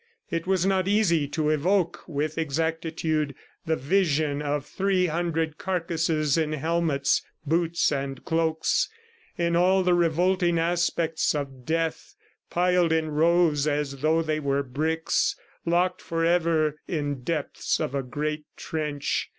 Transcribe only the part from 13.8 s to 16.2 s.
though they were bricks, locked